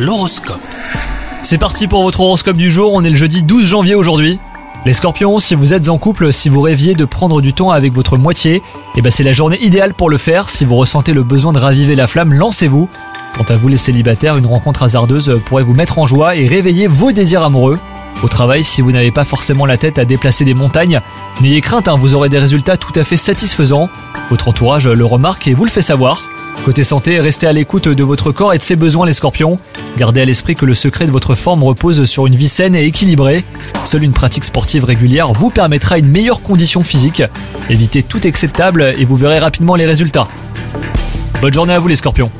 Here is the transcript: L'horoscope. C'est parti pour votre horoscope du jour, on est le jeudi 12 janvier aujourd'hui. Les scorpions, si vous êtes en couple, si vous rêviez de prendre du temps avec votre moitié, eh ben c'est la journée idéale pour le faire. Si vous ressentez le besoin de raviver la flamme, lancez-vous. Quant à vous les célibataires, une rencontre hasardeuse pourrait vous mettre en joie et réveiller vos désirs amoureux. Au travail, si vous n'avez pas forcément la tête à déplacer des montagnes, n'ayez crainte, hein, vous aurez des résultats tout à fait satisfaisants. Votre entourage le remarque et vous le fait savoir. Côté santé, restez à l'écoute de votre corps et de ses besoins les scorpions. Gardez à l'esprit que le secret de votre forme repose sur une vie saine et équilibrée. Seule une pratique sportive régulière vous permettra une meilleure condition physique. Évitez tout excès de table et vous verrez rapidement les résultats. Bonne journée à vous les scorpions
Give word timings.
L'horoscope. 0.00 0.62
C'est 1.42 1.58
parti 1.58 1.86
pour 1.86 2.02
votre 2.02 2.20
horoscope 2.20 2.56
du 2.56 2.70
jour, 2.70 2.90
on 2.94 3.02
est 3.02 3.10
le 3.10 3.16
jeudi 3.16 3.42
12 3.42 3.66
janvier 3.66 3.94
aujourd'hui. 3.94 4.38
Les 4.86 4.94
scorpions, 4.94 5.38
si 5.38 5.54
vous 5.54 5.74
êtes 5.74 5.90
en 5.90 5.98
couple, 5.98 6.32
si 6.32 6.48
vous 6.48 6.62
rêviez 6.62 6.94
de 6.94 7.04
prendre 7.04 7.42
du 7.42 7.52
temps 7.52 7.68
avec 7.68 7.92
votre 7.92 8.16
moitié, 8.16 8.62
eh 8.96 9.02
ben 9.02 9.10
c'est 9.10 9.24
la 9.24 9.34
journée 9.34 9.62
idéale 9.62 9.92
pour 9.92 10.08
le 10.08 10.16
faire. 10.16 10.48
Si 10.48 10.64
vous 10.64 10.76
ressentez 10.76 11.12
le 11.12 11.22
besoin 11.22 11.52
de 11.52 11.58
raviver 11.58 11.96
la 11.96 12.06
flamme, 12.06 12.32
lancez-vous. 12.32 12.88
Quant 13.36 13.44
à 13.50 13.58
vous 13.58 13.68
les 13.68 13.76
célibataires, 13.76 14.38
une 14.38 14.46
rencontre 14.46 14.84
hasardeuse 14.84 15.38
pourrait 15.44 15.64
vous 15.64 15.74
mettre 15.74 15.98
en 15.98 16.06
joie 16.06 16.34
et 16.34 16.46
réveiller 16.46 16.86
vos 16.86 17.12
désirs 17.12 17.42
amoureux. 17.42 17.78
Au 18.22 18.28
travail, 18.28 18.64
si 18.64 18.80
vous 18.80 18.92
n'avez 18.92 19.10
pas 19.12 19.24
forcément 19.24 19.66
la 19.66 19.76
tête 19.76 19.98
à 19.98 20.06
déplacer 20.06 20.46
des 20.46 20.54
montagnes, 20.54 21.02
n'ayez 21.42 21.60
crainte, 21.60 21.88
hein, 21.88 21.98
vous 22.00 22.14
aurez 22.14 22.30
des 22.30 22.38
résultats 22.38 22.78
tout 22.78 22.98
à 22.98 23.04
fait 23.04 23.18
satisfaisants. 23.18 23.90
Votre 24.30 24.48
entourage 24.48 24.88
le 24.88 25.04
remarque 25.04 25.46
et 25.46 25.52
vous 25.52 25.66
le 25.66 25.70
fait 25.70 25.82
savoir. 25.82 26.22
Côté 26.64 26.84
santé, 26.84 27.20
restez 27.20 27.46
à 27.46 27.52
l'écoute 27.52 27.88
de 27.88 28.04
votre 28.04 28.32
corps 28.32 28.52
et 28.52 28.58
de 28.58 28.62
ses 28.62 28.76
besoins 28.76 29.06
les 29.06 29.14
scorpions. 29.14 29.58
Gardez 29.96 30.20
à 30.20 30.24
l'esprit 30.24 30.54
que 30.54 30.66
le 30.66 30.74
secret 30.74 31.06
de 31.06 31.10
votre 31.10 31.34
forme 31.34 31.64
repose 31.64 32.04
sur 32.04 32.26
une 32.26 32.36
vie 32.36 32.48
saine 32.48 32.74
et 32.74 32.84
équilibrée. 32.84 33.44
Seule 33.84 34.04
une 34.04 34.12
pratique 34.12 34.44
sportive 34.44 34.84
régulière 34.84 35.32
vous 35.32 35.50
permettra 35.50 35.98
une 35.98 36.08
meilleure 36.08 36.42
condition 36.42 36.82
physique. 36.82 37.22
Évitez 37.70 38.02
tout 38.02 38.26
excès 38.26 38.46
de 38.46 38.52
table 38.52 38.94
et 38.98 39.04
vous 39.06 39.16
verrez 39.16 39.38
rapidement 39.38 39.74
les 39.74 39.86
résultats. 39.86 40.28
Bonne 41.40 41.54
journée 41.54 41.72
à 41.72 41.78
vous 41.78 41.88
les 41.88 41.96
scorpions 41.96 42.30